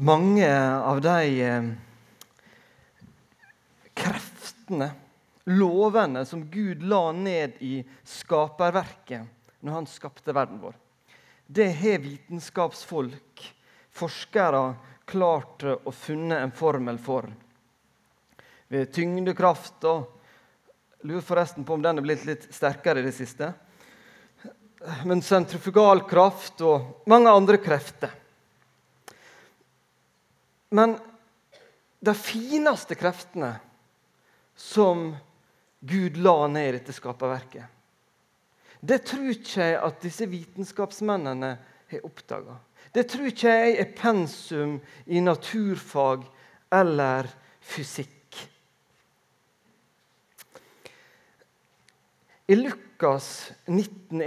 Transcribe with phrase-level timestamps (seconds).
[0.00, 0.48] mange
[0.80, 1.64] av de eh,
[3.94, 4.90] kreftene,
[5.44, 10.76] lovene, som Gud la ned i skaperverket når han skapte verden vår.
[11.46, 13.44] Det har vitenskapsfolk,
[13.92, 14.62] forskere,
[15.04, 17.26] klart å funne en formel for.
[18.70, 20.16] Ved tyngdekraft og
[21.00, 23.54] Lurer forresten på om den er blitt litt sterkere i det siste.
[25.08, 28.12] Men sentrifugalkraft og mange andre krefter.
[30.70, 30.96] Men
[32.00, 33.56] de fineste kreftene
[34.56, 35.10] som
[35.80, 37.66] Gud la ned i dette skaperverket,
[38.80, 41.50] det tror ikke jeg at disse vitenskapsmennene
[41.90, 42.56] har oppdaga.
[42.94, 46.24] Det tror ikke jeg er pensum i naturfag
[46.72, 47.28] eller
[47.60, 48.38] fysikk.
[52.50, 54.22] I Lukas 19,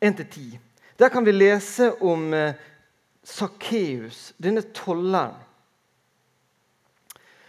[0.00, 0.54] 1-10
[0.96, 2.30] der kan vi lese om
[3.26, 5.34] Sakkeus, denne tolleren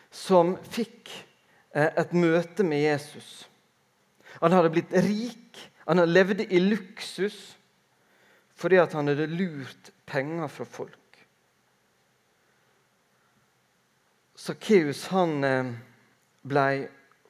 [0.09, 1.11] som fikk
[1.75, 3.45] eh, et møte med Jesus.
[4.41, 7.37] Han hadde blitt rik, han hadde levd i luksus
[8.57, 11.19] fordi han hadde lurt penger fra folk.
[14.37, 15.73] Sakkeus eh,
[16.41, 16.67] ble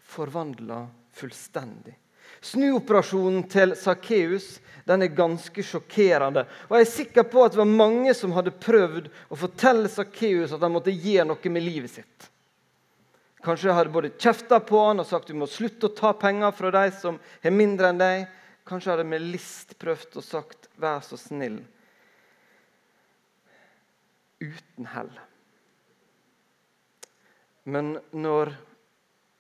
[0.08, 1.98] forvandla fullstendig.
[2.46, 4.58] Snuoperasjonen til Sakkeus
[4.88, 6.46] er ganske sjokkerende.
[6.70, 10.54] Og Jeg er sikker på at det var mange som hadde prøvd å fortelle Sakkeus
[10.56, 12.30] at han måtte gjøre noe med livet sitt.
[13.44, 16.72] Kanskje hadde både kjefta på han og sagt du må slutte å ta penger fra
[16.74, 18.28] de som har mindre enn deg.
[18.68, 21.64] Kanskje hadde med list prøvd å sagt 'vær så snill'.
[24.40, 25.12] Uten hell.
[27.64, 28.54] Men når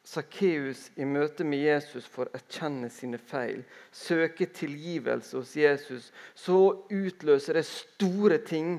[0.07, 7.59] Sakkeus i møte med Jesus får erkjenne sine feil, søke tilgivelse hos Jesus, så utløser
[7.59, 8.77] det store ting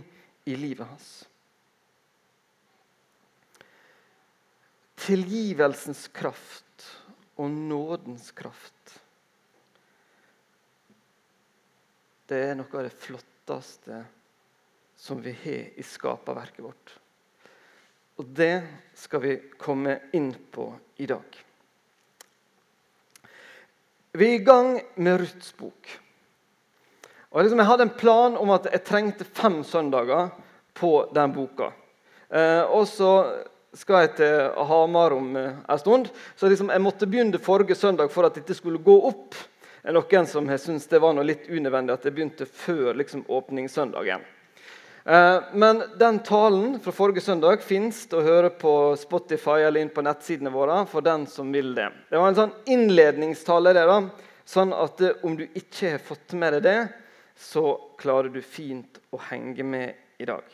[0.49, 1.11] i livet hans.
[5.09, 6.85] tilgivelsens kraft
[7.39, 8.99] og nådens kraft.
[12.29, 14.03] Det er noe av det flotteste
[14.99, 16.93] som vi har i skaperverket vårt.
[18.19, 18.63] Og det
[18.99, 21.39] skal vi komme inn på i dag.
[24.19, 25.91] Vi er i gang med Ruths bok.
[27.31, 30.33] Og liksom Jeg hadde en plan om at jeg trengte fem søndager
[30.75, 31.71] på den boka.
[32.29, 33.13] Eh, og så
[33.77, 36.11] skal jeg til Hamar om eh, en stund.
[36.37, 39.37] Så liksom jeg måtte begynne forrige søndag for at dette skulle gå opp.
[39.79, 43.23] Det er noen som har det var noe litt unødvendig at jeg begynte før liksom,
[43.29, 44.27] åpningssøndagen.
[45.09, 50.03] Eh, men den talen fra forrige søndag fins å høre på Spotify eller inn på
[50.05, 51.87] nettsidene våre for den som vil det.
[52.11, 53.73] Det var en sånn innledningstale.
[53.73, 53.97] Det, da,
[54.45, 56.81] sånn at eh, om du ikke har fått med deg det,
[57.41, 57.65] så
[57.97, 60.45] klarer du fint å henge med i dag.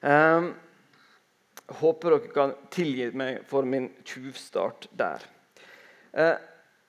[0.00, 0.54] Um,
[1.66, 5.24] Håper dere kan tilgi meg for min tjuvstart der.
[6.16, 6.36] Eh,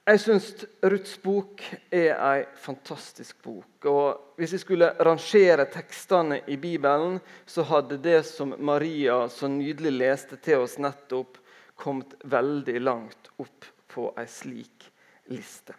[0.07, 0.45] jeg syns
[0.87, 3.87] Ruths bok er ei fantastisk bok.
[3.91, 9.91] Og Hvis jeg skulle rangere tekstene i Bibelen, så hadde det som Maria så nydelig
[9.97, 11.41] leste til oss nettopp,
[11.75, 14.87] kommet veldig langt opp på ei slik
[15.33, 15.75] liste.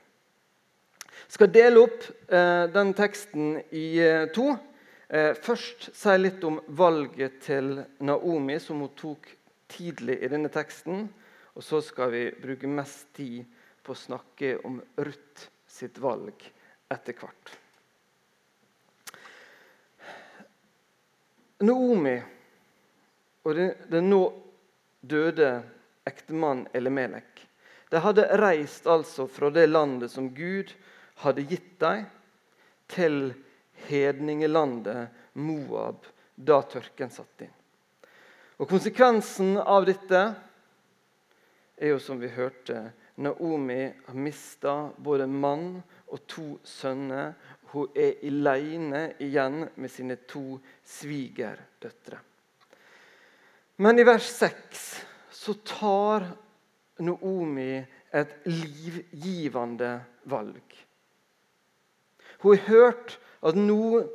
[1.25, 4.53] Jeg skal dele opp eh, den teksten i eh, to.
[5.09, 9.31] Eh, først si litt om valget til Naomi, som hun tok
[9.73, 11.09] tidlig i denne teksten.
[11.57, 13.58] Og så skal vi bruke mest tid på
[13.91, 16.45] å snakke om Ruth sitt valg
[16.89, 17.55] etter hvert.
[21.65, 22.17] Naomi
[23.49, 23.59] og
[23.91, 24.23] den nå
[25.01, 25.51] døde
[26.07, 27.49] ektemannen Elimelek
[27.89, 30.75] de hadde reist altså fra det landet som Gud
[31.25, 32.05] hadde gitt dem,
[32.89, 33.35] til
[33.89, 37.53] hedningelandet Moab da tørken satt inn.
[38.59, 40.23] Og Konsekvensen av dette
[41.77, 42.89] er jo som vi hørte
[43.19, 47.35] Naomi har mista både mann og to sønner.
[47.73, 52.21] Hun er alene igjen med sine to svigerdøtre.
[53.83, 54.85] Men i vers 6
[55.35, 56.27] så tar
[57.05, 57.79] Naomi
[58.15, 59.91] et livgivende
[60.31, 60.79] valg.
[62.39, 64.07] Hun har hørt at nå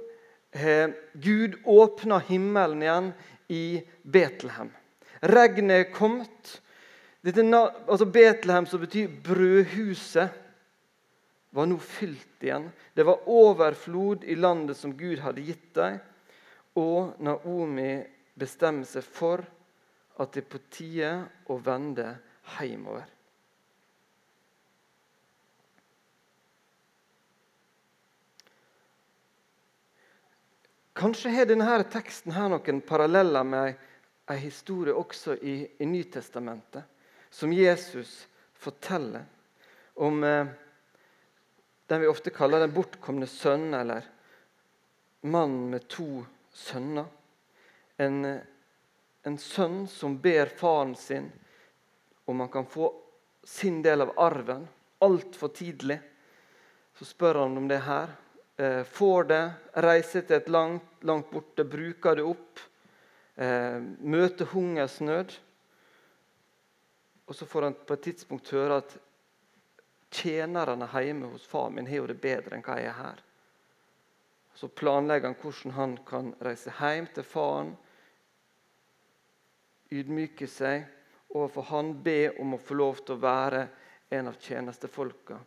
[0.54, 3.13] har Gud åpna himmelen igjen
[3.51, 3.66] i
[4.04, 4.72] Betlehem.
[5.24, 6.60] Regnet er kommet.
[7.24, 7.44] Dette,
[7.88, 10.40] altså Betlehem, som betyr brødhuset,
[11.54, 12.66] var nå fylt igjen.
[12.98, 16.00] Det var overflod i landet som Gud hadde gitt dem.
[16.81, 18.02] Og Naomi
[18.34, 19.44] bestemmer seg for
[20.18, 21.12] at det er på tide
[21.54, 22.10] å vende
[22.58, 23.06] hjemover.
[30.94, 33.80] Kanskje har denne teksten her noen paralleller med
[34.30, 36.86] en historie også i, i Nytestamentet,
[37.33, 39.25] som Jesus forteller
[39.94, 40.47] om eh,
[41.88, 44.06] den vi ofte kaller den bortkomne sønn, eller
[45.25, 46.21] mannen med to
[46.53, 47.09] sønner.
[47.97, 48.19] En,
[49.25, 51.31] en sønn som ber faren sin
[52.25, 52.91] om han kan få
[53.44, 54.68] sin del av arven
[55.03, 55.97] altfor tidlig.
[56.94, 58.13] Så spør han om det her.
[58.62, 59.44] Eh, får det,
[59.81, 62.62] reiser til et langt, langt borte, bruker det opp.
[63.36, 65.33] Eh, møter hungersnød.
[67.25, 68.98] Og så får han på et tidspunkt høre at
[70.14, 73.22] tjenerne hjemme hos far min har jo det bedre enn hva jeg er her.
[74.54, 77.72] Så planlegger han hvordan han kan reise hjem til faren,
[79.94, 80.86] ydmyke seg
[81.34, 83.66] overfor han, be om å få lov til å være
[84.14, 85.40] en av tjenestefolka.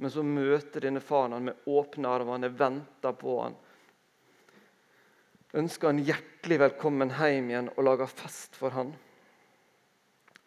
[0.00, 2.38] Men så møter denne faren han med åpne armer.
[2.38, 3.56] Han venter på han.
[5.60, 8.94] Ønsker han hjertelig velkommen hjem igjen og lager fest for han.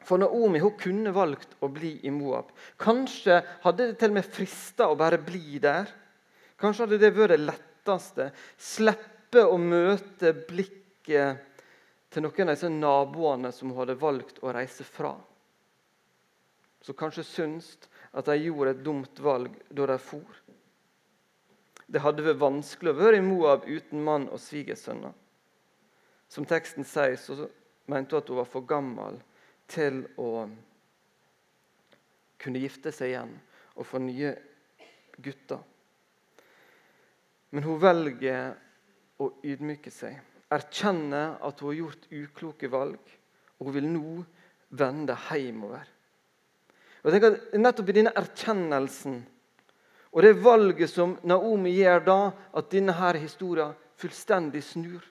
[0.04, 2.52] For Naomi hun kunne valgt å bli i Moab.
[2.82, 5.88] Kanskje hadde det til og med frista å bare bli der.
[6.60, 8.30] Kanskje hadde det vært det letteste.
[8.60, 11.50] Slippe å møte blikket
[12.14, 15.16] til noen av disse naboene som hun hadde valgt å reise fra.
[16.84, 17.74] Så kanskje syns
[18.12, 20.40] at de gjorde et dumt valg da de for.
[21.88, 25.14] Det hadde vært vanskelig å være i Moab uten mann og svigersønner.
[26.28, 27.48] Som teksten sier, så
[27.88, 29.20] mente hun at hun var for gammel
[29.72, 30.48] til å
[32.44, 33.34] kunne gifte seg igjen
[33.74, 34.34] og få nye
[35.24, 35.62] gutter.
[37.54, 38.54] Men hun velger
[39.22, 40.18] å ydmyke seg,
[40.54, 43.02] erkjenne at hun har gjort ukloke valg,
[43.60, 44.16] og hun vil nå
[44.74, 45.86] vende hjemover.
[47.04, 49.22] Og jeg tenker at Nettopp i denne erkjennelsen
[50.14, 52.20] og det valget som Naomi gjør da,
[52.54, 55.02] at denne her historien fullstendig snur.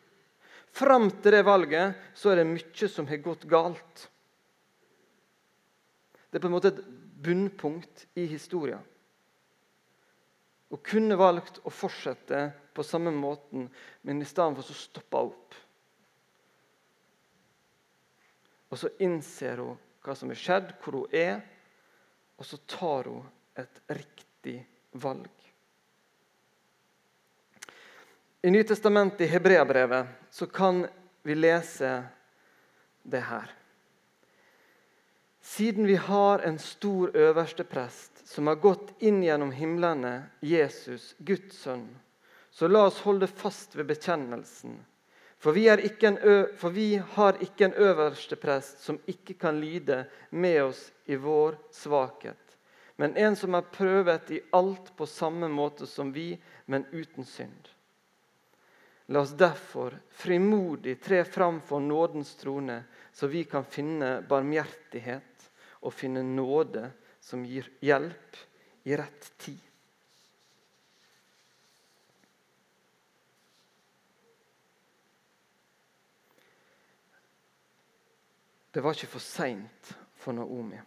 [0.72, 4.06] Fram til det valget så er det mye som har gått galt.
[6.32, 6.80] Det er på en måte et
[7.22, 8.80] bunnpunkt i historien.
[10.72, 13.66] Hun kunne valgt å fortsette på samme måten,
[14.00, 15.58] men i stedet for så stoppa hun opp.
[18.72, 21.42] Og så innser hun hva som er skjedd, hvor hun er,
[22.40, 23.28] og så tar hun
[23.60, 24.56] et riktig
[25.04, 25.28] valg.
[28.42, 30.86] I Nytestamentet, i Hebreabrevet, så kan
[31.22, 31.92] vi lese
[33.04, 33.52] det her.
[35.42, 41.88] Siden vi har en stor øversteprest som har gått inn gjennom himlene, Jesus, Guds sønn,
[42.50, 44.76] så la oss holde fast ved bekjennelsen.
[45.42, 45.66] For vi,
[46.56, 52.56] for vi har ikke en øversteprest som ikke kan lide med oss i vår svakhet,
[52.96, 56.36] men en som er prøvet i alt på samme måte som vi,
[56.70, 57.72] men uten synd.
[59.10, 65.31] La oss derfor frimodig tre fram for nådens trone, så vi kan finne barmhjertighet
[65.82, 66.88] og finne nåde
[67.22, 68.38] som gir hjelp
[68.86, 69.60] i rett tid.
[78.72, 80.78] Det var ikke for seint for Naomi.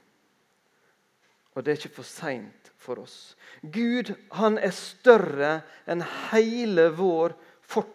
[1.53, 3.36] Og det er ikke for seint for oss.
[3.62, 4.09] Gud
[4.39, 6.01] han er større enn
[6.31, 7.94] hele vår fortid.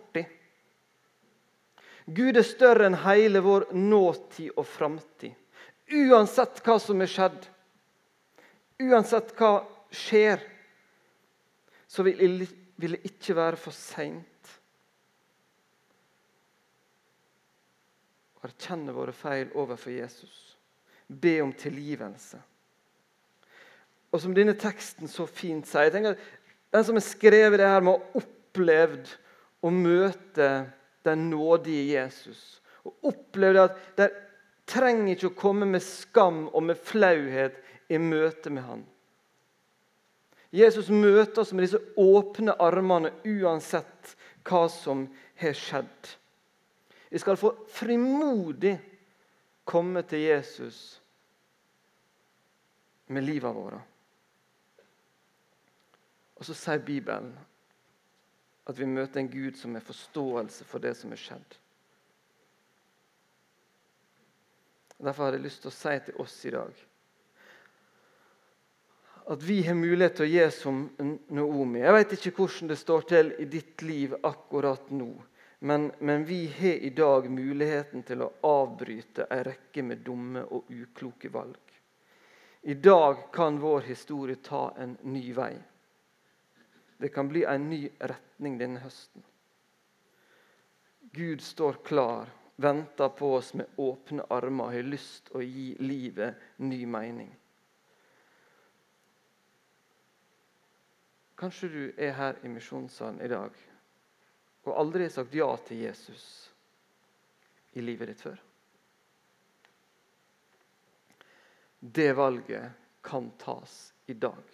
[2.10, 5.34] Gud er større enn hele vår nåtid og framtid.
[5.90, 7.46] Uansett hva som er skjedd,
[8.80, 9.52] uansett hva
[9.90, 10.42] skjer,
[11.90, 12.44] så vil
[12.78, 14.26] det ikke være for seint.
[18.40, 20.36] Erkjenne våre feil overfor Jesus.
[21.10, 22.38] Be om tilgivelse.
[24.10, 26.38] Og som denne teksten så fint sier jeg tenker at
[26.70, 29.08] Den som har skrevet det her, må ha opplevd
[29.66, 30.48] å møte
[31.02, 32.60] den nådige Jesus.
[32.86, 34.06] Og opplevd at de
[34.70, 37.58] trenger ikke å komme med skam og med flauhet
[37.90, 38.86] i møte med han.
[40.50, 45.04] Jesus møter oss med disse åpne armene uansett hva som
[45.38, 46.14] har skjedd.
[47.10, 48.76] Vi skal få frimodig
[49.66, 51.00] komme til Jesus
[53.10, 53.78] med livet vårt.
[56.38, 57.32] Og så sier Bibelen
[58.70, 61.58] at vi møter en Gud som har forståelse for det som er skjedd.
[65.00, 66.86] Derfor har jeg lyst til å si til oss i dag
[69.30, 70.78] at vi har mulighet til å gi som
[71.30, 71.84] Naomi.
[71.84, 75.12] Jeg vet ikke hvordan det står til i ditt liv akkurat nå.
[75.60, 80.72] Men, men, vi har i dag muligheten til å avbryte en rekke med dumme og
[80.72, 81.60] ukloke valg.
[82.62, 85.52] I dag kan vår historie ta en ny vei.
[86.98, 89.22] Det kan bli en ny retning denne høsten.
[91.14, 96.60] Gud står klar, venter på oss med åpne armer og har lyst å gi livet
[96.60, 97.32] ny mening.
[101.40, 103.56] Kanskje du er her i misjonssalen i dag
[104.62, 106.24] og aldri har sagt ja til Jesus
[107.72, 108.38] i livet ditt før.
[111.80, 114.44] Det valget kan tas i dag.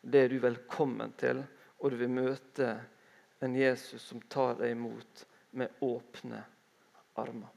[0.00, 1.44] Det er du velkommen til,
[1.78, 2.72] og du vil møte
[3.44, 5.22] en Jesus som tar deg imot
[5.60, 6.42] med åpne
[7.18, 7.54] armer.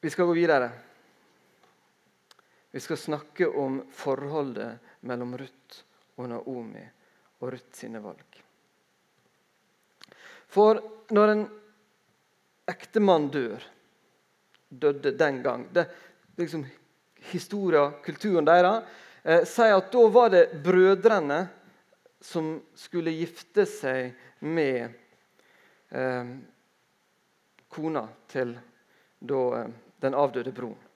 [0.00, 0.70] Vi skal gå videre.
[2.70, 5.82] Vi skal snakke om forholdet mellom Ruth
[6.16, 6.84] og Naomi
[7.40, 8.38] og Ruth sine valg.
[10.50, 10.80] For
[11.12, 11.44] når en
[12.70, 13.62] ektemann dør,
[14.70, 15.88] døde den gang det,
[16.38, 16.64] liksom,
[17.30, 18.86] Historia, kulturen deres,
[19.22, 21.42] eh, sier at da var det brødrene
[22.20, 24.12] som skulle gifte seg
[24.44, 24.92] med
[25.88, 26.32] eh,
[27.68, 28.54] kona til
[29.18, 29.70] da, eh,
[30.04, 30.88] den avdøde broren.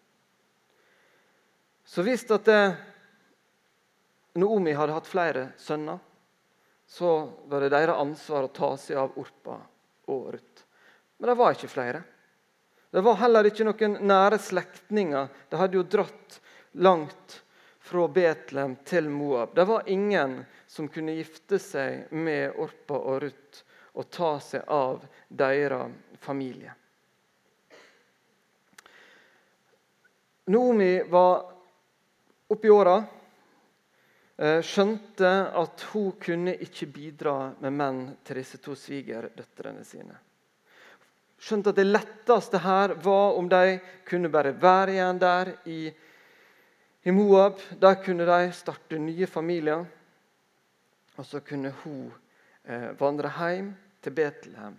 [1.84, 2.76] Så hvis at eh,
[4.40, 6.00] Noomi hadde hatt flere sønner,
[6.86, 7.10] så
[7.48, 9.58] var det deres ansvar å ta seg av Orpa
[10.12, 10.64] og Ruth.
[11.18, 12.02] Men det var ikke flere.
[12.90, 15.30] Det var heller ikke noen nære slektninger.
[15.50, 16.40] De hadde jo dratt
[16.84, 17.40] langt
[17.84, 19.54] fra Betlehem til Moab.
[19.54, 23.60] Det var ingen som kunne gifte seg med Orpa og Ruth
[23.92, 26.72] og ta seg av deres familie.
[30.48, 31.44] Noomi var
[32.52, 32.96] oppi åra,
[34.36, 40.16] eh, skjønte at hun kunne ikke bidra med menn til disse to svigerdøtrene sine.
[41.36, 45.80] Skjønte at det letteste her var om de kunne bare være igjen der i,
[47.04, 47.60] i Moab.
[47.80, 49.84] Der kunne de starte nye familier.
[51.16, 52.08] Og så kunne hun
[52.64, 54.76] eh, vandre hjem til Betlehem.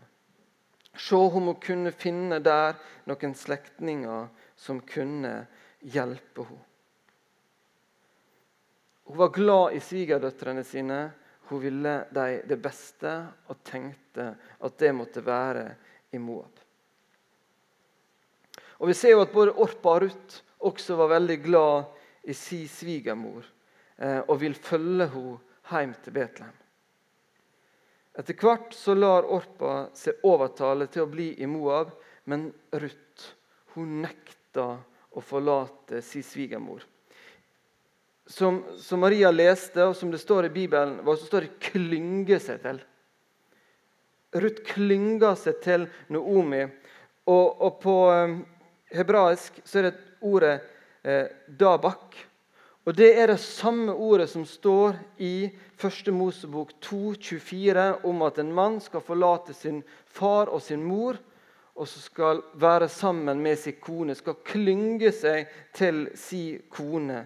[0.97, 4.27] Se om hun kunne finne der noen slektninger
[4.57, 5.35] som kunne
[5.81, 6.63] hjelpe henne.
[9.05, 10.99] Hun var glad i svigerdøtrene sine.
[11.45, 13.11] Hun ville dem det beste
[13.53, 15.67] og tenkte at det måtte være
[16.11, 16.57] i Moab.
[18.81, 21.94] Og Vi ser jo at både Orpa og Ruth også var veldig glad
[22.25, 23.45] i si svigermor
[23.97, 25.39] eh, og vil følge henne
[25.69, 26.57] hjem til Betlehem.
[28.15, 31.91] Etter hvert så lar Orpa seg overtale til å bli i Moab,
[32.31, 33.31] men Ruth
[33.75, 34.77] hun nekta
[35.15, 36.85] å forlate si svigermor.
[38.25, 42.63] Som, som, Maria leste, og som det står i Bibelen, så står det 'klynge seg
[42.63, 42.81] til'.
[44.35, 46.63] Ruth klynga seg til Noomi.
[47.25, 48.33] Og, og på eh,
[48.95, 50.55] hebraisk så er det ordet
[51.05, 52.17] eh, 'dabak'.
[52.85, 56.13] Og Det er det samme ordet som står i 1.
[56.13, 61.17] Mosebok 2,24 om at en mann skal forlate sin far og sin mor
[61.75, 67.25] og så skal være sammen med sin kone, skal klynge seg til sin kone.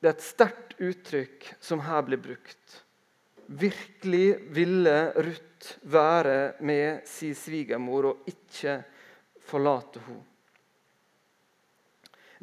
[0.00, 2.80] Det er et sterkt uttrykk som her blir brukt.
[3.46, 8.80] Virkelig ville Ruth være med sin svigermor og ikke
[9.46, 10.33] forlate henne.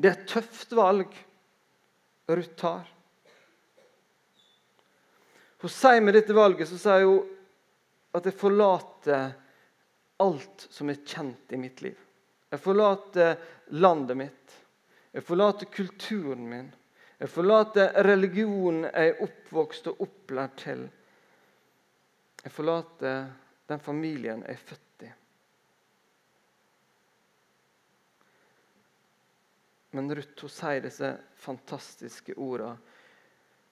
[0.01, 1.11] Det er et tøft valg.
[2.31, 2.87] Ruth tar.
[5.61, 7.27] Hun sier med dette valget så sier hun
[8.17, 9.27] at jeg forlater
[10.25, 11.99] alt som er kjent i mitt liv.
[12.49, 13.37] Jeg forlater
[13.77, 14.57] landet mitt.
[15.13, 16.71] Jeg forlater kulturen min.
[17.21, 20.87] Jeg forlater religionen jeg er oppvokst og opplært til.
[22.41, 23.27] Jeg forlater
[23.69, 25.11] den familien jeg er født i.
[29.91, 32.77] Men Ruth hun sier disse fantastiske ordene.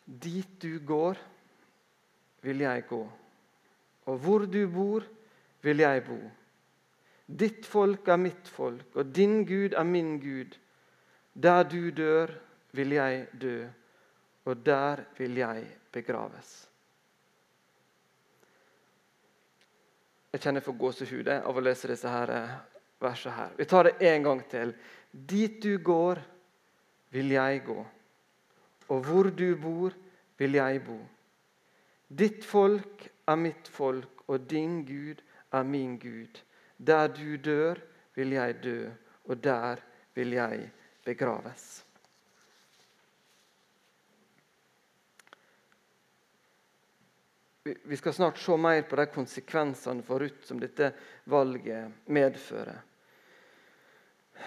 [0.06, 1.20] Dit du går,
[2.42, 3.02] vil jeg gå.
[4.10, 5.06] Og hvor du bor,
[5.62, 6.18] vil jeg bo.
[7.30, 10.56] Ditt folk er mitt folk, og din Gud er min Gud.
[11.34, 12.34] Der du dør,
[12.72, 13.68] vil jeg dø,
[14.46, 16.70] og der vil jeg begraves.
[20.34, 22.58] Jeg kjenner for gåsehud av å lese disse eh,
[23.02, 23.36] versene.
[23.36, 23.54] her.
[23.58, 24.74] Vi tar det en gang til.
[25.12, 26.22] Dit du går,
[27.10, 27.86] vil jeg gå,
[28.90, 29.94] og hvor du bor,
[30.38, 31.00] vil jeg bo.
[32.10, 36.42] Ditt folk er mitt folk, og din Gud er min Gud.
[36.78, 37.82] Der du dør,
[38.16, 38.90] vil jeg dø,
[39.26, 39.82] og der
[40.16, 40.70] vil jeg
[41.06, 41.86] begraves.
[47.64, 50.94] Vi skal snart se mer på de konsekvensene for Ruth som dette
[51.30, 52.80] valget medfører.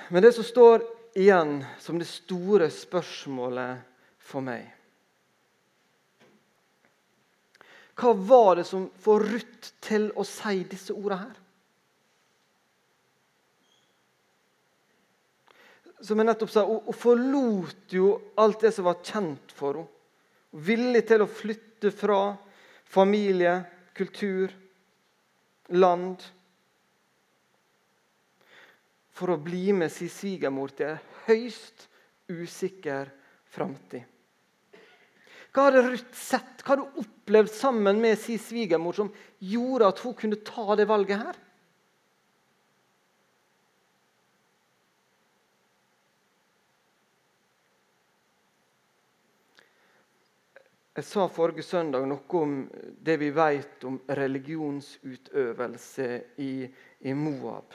[0.09, 0.85] Men det som står
[1.19, 3.83] igjen som det store spørsmålet
[4.23, 4.71] for meg
[7.99, 11.41] Hva var det som får Ruth til å si disse ordene her?
[16.03, 19.99] Som jeg nettopp sa, Hun forlot jo alt det som var kjent for henne.
[20.53, 22.35] Villig til å flytte fra
[22.85, 23.55] familie,
[23.97, 24.53] kultur,
[25.73, 26.21] land.
[29.13, 31.89] For å bli med sin svigermor til en høyst
[32.33, 33.11] usikker
[33.53, 34.09] framtid.
[35.53, 39.11] Hva hadde Ruth sett, hva hadde hun opplevd sammen med sin svigermor som
[39.45, 41.41] gjorde at hun kunne ta det valget her?
[50.93, 52.51] Jeg sa forrige søndag noe om
[53.01, 56.09] det vi vet om religionsutøvelse
[56.45, 56.69] i,
[57.09, 57.73] i Moab.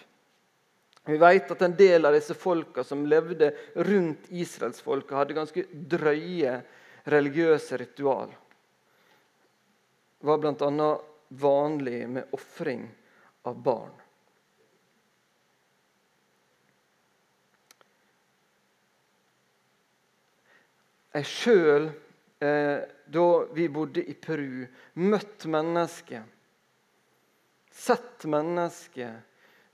[1.07, 6.57] Vi vet at en del av disse folka som levde rundt israelsfolket, hadde ganske drøye
[7.07, 8.33] religiøse ritual
[10.19, 10.89] Det var bl.a.
[11.29, 12.83] vanlig med ofring
[13.47, 13.95] av barn.
[21.15, 21.87] Jeg sjøl,
[22.43, 24.67] eh, da vi bodde i Peru,
[24.99, 26.27] møtt mennesker,
[27.71, 29.15] sett mennesker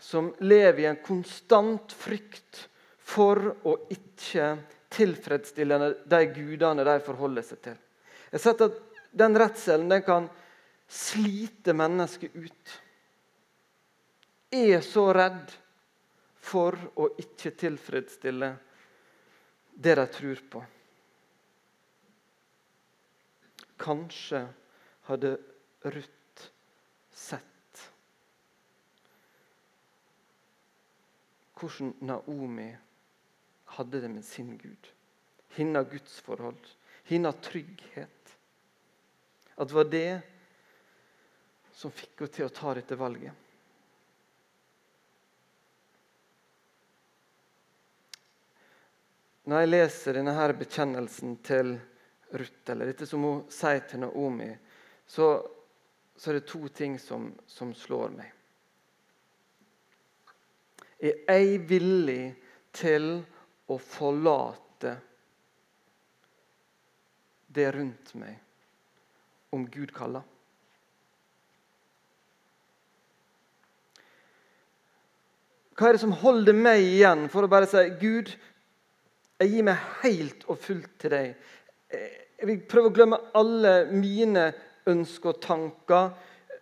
[0.04, 2.66] som lever i en konstant frykt
[3.00, 4.50] for å ikke
[4.92, 5.78] tilfredsstille
[6.12, 7.78] de gudene de forholder seg til.
[8.28, 8.82] Jeg har sett at
[9.14, 10.24] Den redselen den kan
[10.90, 12.72] slite mennesket ut.
[14.50, 15.54] Er så redd
[16.42, 18.50] for å ikke tilfredsstille
[19.86, 20.64] det de tror på.
[23.86, 24.42] Kanskje
[25.12, 25.36] hadde
[25.94, 26.50] Ruth
[27.14, 27.53] sett
[31.64, 32.70] hvordan Naomi
[33.78, 34.90] hadde det med sin Gud.
[35.56, 36.68] Hennes gudsforhold,
[37.10, 38.36] hennes trygghet.
[39.56, 40.22] At det var det
[41.74, 43.40] som fikk henne til å ta dette valget.
[49.44, 51.74] Når jeg leser denne her bekjennelsen til
[52.34, 54.54] Ruth, eller dette som hun sier til Naomi,
[55.06, 55.36] så,
[56.16, 58.33] så er det to ting som, som slår meg.
[61.04, 62.34] Er jeg villig
[62.74, 63.18] til
[63.68, 64.94] å forlate
[67.54, 68.40] det rundt meg
[69.54, 70.24] om Gud kaller.
[75.74, 78.30] Hva er det som holder meg igjen for å bare si Gud,
[79.42, 81.32] jeg gir meg helt og fullt til deg.
[81.92, 84.52] Jeg vil prøve å glemme alle mine
[84.90, 86.14] ønsker og tanker.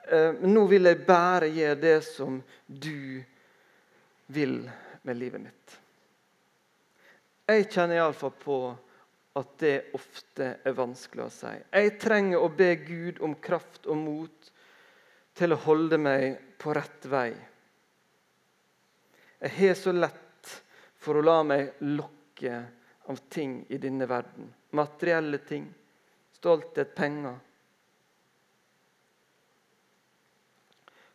[0.07, 3.21] Eh, men nå vil jeg bare gjøre det som du
[4.31, 4.63] vil
[5.01, 5.77] med livet mitt.
[7.51, 8.57] Jeg kjenner iallfall på
[9.39, 11.51] at det ofte er vanskelig å si.
[11.71, 14.51] Jeg trenger å be Gud om kraft og mot
[15.37, 17.29] til å holde meg på rett vei.
[19.41, 20.51] Jeg har så lett
[21.01, 22.59] for å la meg lokke
[23.09, 24.51] av ting i denne verden.
[24.77, 25.65] Materielle ting,
[26.35, 27.39] stolthet, penger.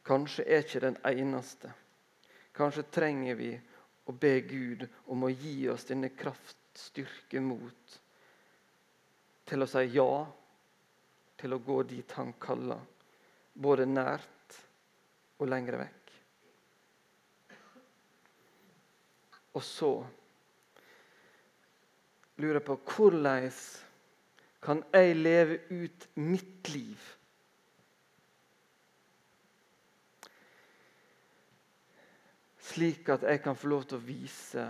[0.07, 1.73] Kanskje er ikke den eneste.
[2.57, 3.51] Kanskje trenger vi
[4.09, 7.97] å be Gud om å gi oss denne kraft, styrke, mot
[9.47, 10.11] til å si ja
[11.37, 12.81] til å gå dit Han kaller,
[13.55, 14.57] både nært
[15.39, 16.13] og lengre vekk.
[19.57, 19.91] Og så
[22.37, 23.61] lurer jeg på hvordan
[24.67, 27.13] kan jeg leve ut mitt liv
[32.67, 34.67] slik at jeg kan få lov til å vise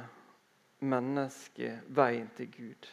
[0.84, 2.88] mennesket veien til Gud,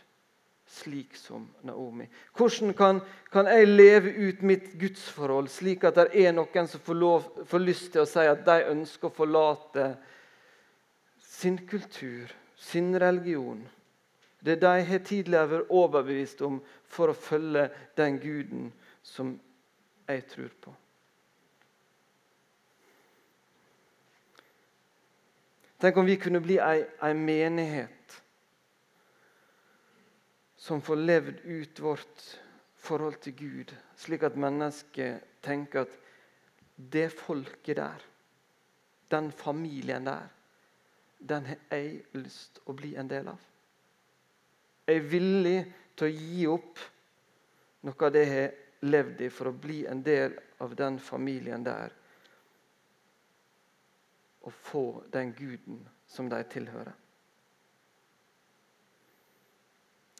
[0.69, 2.07] slik som Naomi.
[2.37, 6.99] Hvordan kan, kan jeg leve ut mitt gudsforhold slik at det er noen som får,
[6.99, 9.87] lov, får lyst til å si at de ønsker å forlate
[11.19, 13.65] sin kultur, sin religion,
[14.43, 18.71] det de har tidligere vært overbevist om for å følge den guden
[19.03, 19.35] som
[20.07, 20.73] jeg tror på.
[25.83, 28.13] Tenk om vi kunne bli ei, ei menighet
[30.55, 32.21] som får levd ut vårt
[32.79, 35.97] forhold til Gud, slik at mennesket tenker at
[36.93, 38.05] det folket der,
[39.11, 40.29] den familien der,
[41.19, 43.43] den har jeg lyst til å bli en del av.
[44.87, 45.57] Jeg er villig
[45.99, 46.79] til å gi opp
[47.83, 51.67] noe av det jeg har levd i, for å bli en del av den familien
[51.67, 51.91] der
[54.43, 56.93] å få den guden som de tilhører.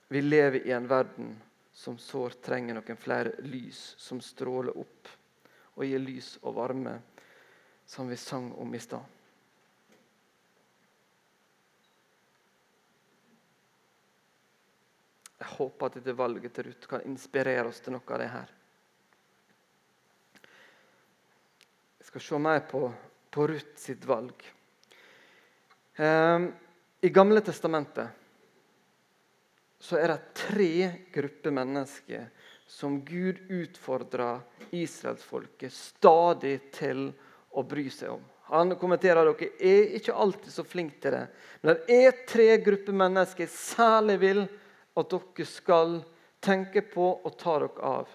[0.08, 1.34] Vi lever i en verden
[1.74, 5.10] som sårt trenger noen flere lys som stråler opp
[5.74, 6.94] og gir lys og varme,
[7.86, 9.04] som vi sang om i stad.
[15.40, 18.54] Jeg håper at dette valget til Ruth kan inspirere oss til noe av det her.
[22.00, 22.86] Jeg skal se mer på,
[23.34, 24.44] på Ruth sitt valg.
[25.98, 26.52] Um,
[27.02, 28.08] I Gamle testamentet
[29.84, 30.76] så er det tre
[31.14, 32.30] grupper mennesker
[32.70, 34.40] som Gud utfordrer
[34.72, 37.10] israelsfolket stadig til
[37.52, 38.24] å bry seg om.
[38.54, 41.24] Han kommenterer at dere er ikke alltid så flinke til det.
[41.62, 45.98] Men det er tre grupper mennesker jeg særlig vil at dere skal
[46.44, 48.12] tenke på og ta dere av.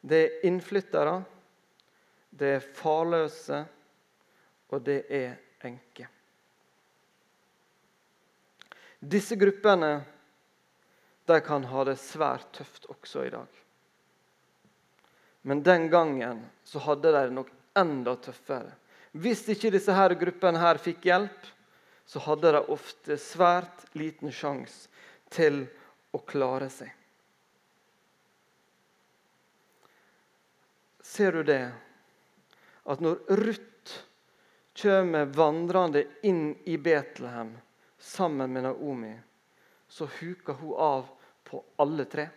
[0.00, 1.18] Det er innflyttere,
[2.30, 3.66] det er farløse,
[4.70, 6.06] og det er enke.
[9.00, 9.92] Disse gruppene
[11.30, 13.48] de kan ha det svært tøft også i dag.
[15.42, 18.74] Men den gangen så hadde de det nok enda tøffere.
[19.12, 21.48] Hvis ikke disse her gruppene her fikk hjelp,
[22.06, 24.90] så hadde de ofte svært liten sjanse
[25.30, 25.62] til
[26.12, 26.90] å klare seg.
[31.10, 31.64] Ser du det?
[32.90, 33.69] At når Ruth
[34.82, 37.58] kommer vandrende inn i Betlehem
[37.98, 39.14] sammen med Naomi,
[39.88, 41.06] så huker hun av
[41.44, 42.28] på alle tre.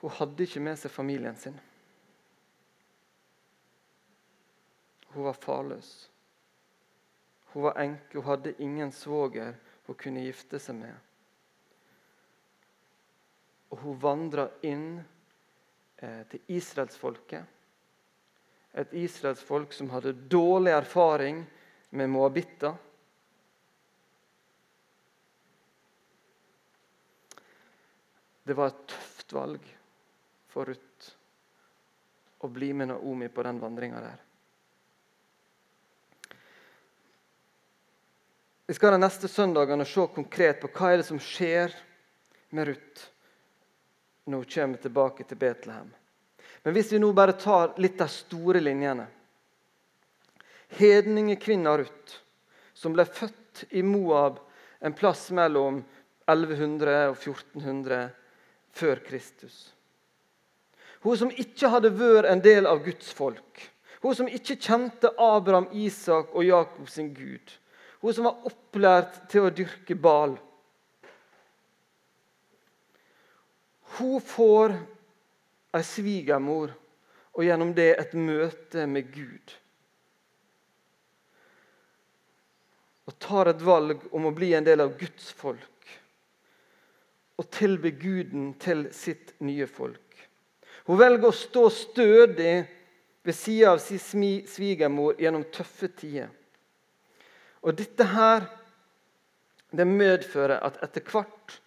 [0.00, 1.58] Hun hadde ikke med seg familien sin.
[5.10, 5.90] Hun var farløs.
[7.52, 11.09] Hun var enke, hun hadde ingen svoger hun kunne gifte seg med.
[13.70, 17.56] Og hun vandra inn eh, til israelsfolket
[18.72, 21.42] et israelsfolk som hadde dårlig erfaring
[21.90, 22.74] med moabitter.
[28.46, 29.66] Det var et tøft valg
[30.50, 31.10] for Ruth
[32.40, 34.20] å bli med Naomi på den vandringa der.
[38.70, 41.74] Vi skal de neste søndagene se konkret på hva er det som skjer
[42.54, 43.08] med Ruth
[44.30, 45.88] når hun kommer tilbake til Betlehem.
[46.62, 49.06] Men hvis vi nå bare tar litt av store linjene
[50.70, 52.20] Hedningekvinna Ruth,
[52.74, 54.38] som ble født i Moab
[54.80, 55.80] en plass mellom
[56.30, 58.04] 1100 og 1400
[58.70, 59.56] før Kristus.
[61.02, 63.64] Hun som ikke hadde vært en del av Guds folk.
[64.04, 67.52] Hun som ikke kjente Abraham, Isak og Jakob sin Gud.
[68.00, 70.36] Hun som var opplært til å dyrke bal.
[73.98, 74.76] Hun får
[75.76, 76.72] ei svigermor
[77.34, 79.56] og gjennom det et møte med Gud.
[83.10, 85.66] Og tar et valg om å bli en del av Guds folk
[87.40, 90.10] og tilbe Guden til sitt nye folk.
[90.84, 92.54] Hun velger å stå stødig
[93.24, 96.28] ved sida av sin svigermor gjennom tøffe tider.
[97.64, 98.46] Og dette her
[99.70, 101.60] det medfører at etter hvert,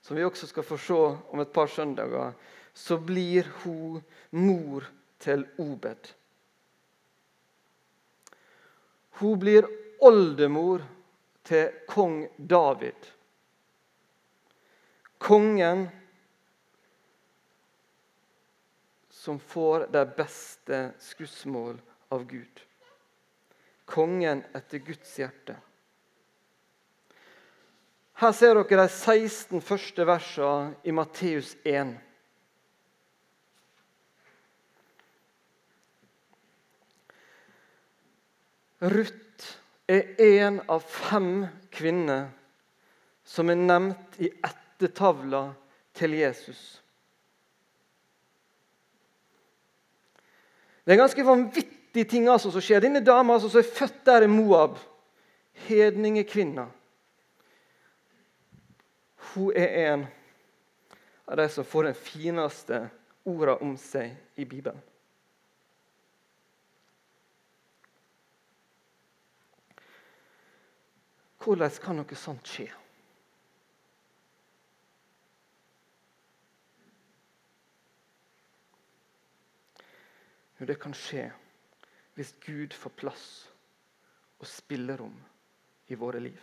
[0.00, 0.98] som vi også skal få se
[1.30, 2.32] om et par søndager,
[2.74, 4.86] så blir hun mor
[5.20, 6.12] til Obed.
[9.20, 9.68] Hun blir
[10.00, 10.84] oldemor
[11.44, 13.10] til kong David.
[15.20, 15.88] Kongen
[19.20, 21.76] som får de beste skussmål
[22.08, 22.62] av Gud.
[23.84, 25.58] Kongen etter Guds hjerte.
[28.20, 31.94] Her ser dere de 16 første versene i Matteus 1.
[38.92, 39.46] Ruth
[39.88, 42.26] er en av fem kvinner
[43.24, 45.40] som er nevnt i ettertavla
[45.96, 46.60] til Jesus.
[50.84, 52.84] Det er ganske vanvittige ting altså som skjer.
[52.84, 54.76] Denne dama altså, som er født der i Moab,
[55.70, 56.68] hedningekvinna
[59.34, 60.06] Hun er en
[61.26, 62.80] av de som får den fineste
[63.24, 64.80] orda om seg i Bibelen.
[71.40, 72.66] Hvordan kan noe sånt skje?
[80.60, 81.30] Jo, det kan skje
[82.18, 83.26] hvis Gud får plass
[84.42, 85.14] og spillerom
[85.88, 86.40] i våre liv.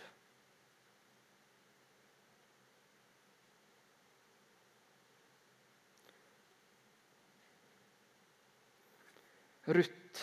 [9.68, 10.22] Ruth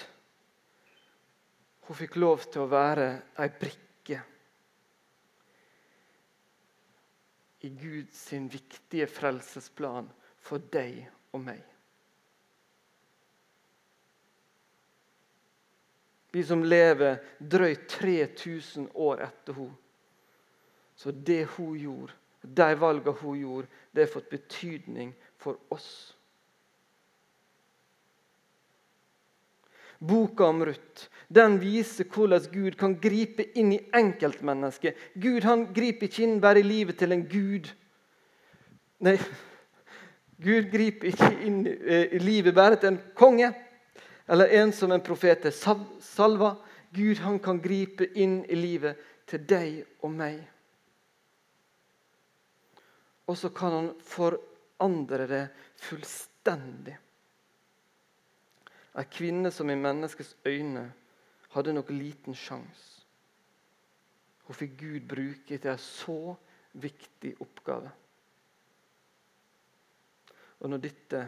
[1.86, 3.10] Hun fikk lov til å være
[3.44, 4.22] ei brikke
[7.66, 10.10] i Guds viktige frelsesplan
[10.42, 11.04] for deg
[11.34, 11.62] og meg.
[16.34, 19.78] Vi som lever drøyt 3000 år etter henne.
[20.96, 26.15] Så det hun gjorde, de valgene hun gjorde, det har fått betydning for oss.
[30.00, 34.98] Boka om Ruth den viser hvordan Gud kan gripe inn i enkeltmennesket.
[35.16, 37.72] Gud han griper ikke inn bare i livet til en gud.
[39.06, 39.18] Nei,
[40.42, 43.52] Gud griper ikke inn i livet bare til en konge
[44.28, 46.56] eller en som en profet er salva.
[46.96, 50.38] Gud han kan gripe inn i livet til deg og meg.
[53.26, 55.46] Og så kan han forandre det
[55.82, 57.00] fullstendig.
[58.96, 60.86] Ei kvinne som i menneskets øyne
[61.52, 63.04] hadde nok liten sjanse.
[64.46, 66.36] Hun fikk Gud bruke til en så
[66.74, 67.92] viktig oppgave.
[70.60, 71.22] Og når dette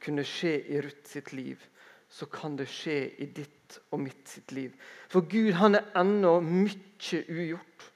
[0.00, 1.62] kunne skje i Ruth sitt liv,
[2.08, 4.72] så kan det skje i ditt og mitt sitt liv.
[5.08, 7.88] For Gud han er ennå mye ugjort.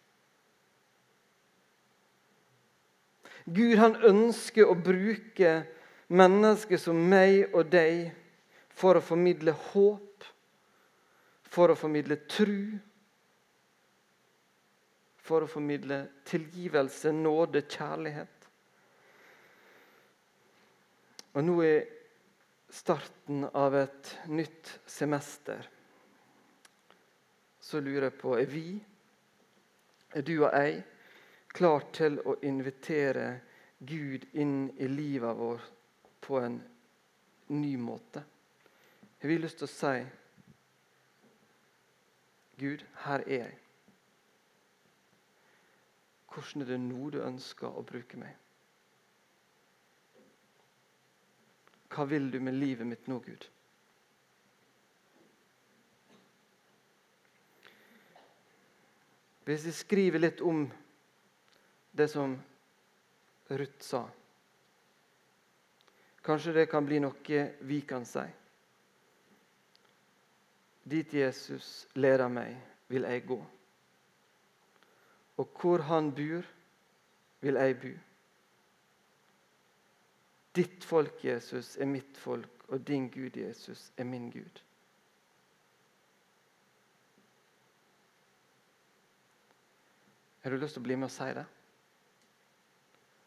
[3.45, 5.55] Gud han ønsker å bruke
[6.13, 8.13] mennesker som meg og deg
[8.83, 10.25] for å formidle håp,
[11.53, 12.73] for å formidle tru,
[15.23, 18.49] for å formidle tilgivelse, nåde, kjærlighet.
[21.33, 21.85] Og nå er
[22.73, 25.63] starten av et nytt semester.
[27.63, 28.67] Så lurer jeg på er vi,
[30.13, 30.83] er du og jeg,
[31.55, 33.29] klar til å invitere
[33.79, 35.73] Gud inn i livet vårt
[36.27, 36.59] på en
[37.55, 38.27] ny måte?
[39.23, 39.99] Jeg vi lyst til å si
[42.59, 43.59] Gud, her er jeg.
[46.33, 48.35] Hvordan er det nå du ønsker å bruke meg?
[51.95, 53.47] Hva vil du med livet mitt nå, Gud?
[59.47, 60.67] Hvis jeg skriver litt om
[61.95, 62.35] det som
[63.55, 64.07] Ruth sa
[66.23, 68.23] Kanskje det kan bli noe vi kan si.
[70.91, 72.57] Dit Jesus leder meg,
[72.89, 73.39] vil jeg gå.
[75.37, 76.49] Og hvor han bor,
[77.41, 77.93] vil jeg bo.
[80.57, 84.61] Ditt folk, Jesus, er mitt folk, og din Gud, Jesus, er min Gud.
[90.43, 91.45] Har du lyst til å bli med og si det?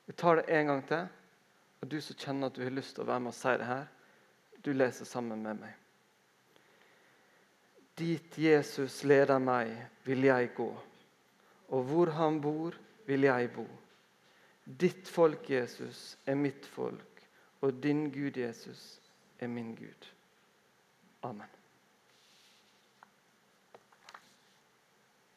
[0.06, 1.08] Vi tar det en gang til.
[1.82, 3.70] Og du som kjenner at du har lyst til å være med og si det
[3.70, 3.88] her,
[4.66, 5.85] du leser sammen med meg.
[7.98, 9.72] Dit Jesus leder meg,
[10.04, 10.70] vil jeg gå.
[11.68, 12.76] Og hvor han bor,
[13.08, 13.66] vil jeg bo.
[14.66, 17.16] Ditt folk, Jesus, er mitt folk
[17.66, 19.02] og din Gud, Jesus,
[19.40, 20.10] er min Gud.
[21.24, 21.65] Amen.